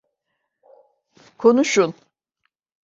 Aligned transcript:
Konuşun! 1.37 1.93